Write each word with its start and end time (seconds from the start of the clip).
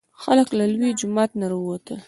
خلک 0.23 0.47
له 0.59 0.65
لوی 0.73 0.91
جومات 0.99 1.31
نه 1.39 1.45
راوتل. 1.51 1.99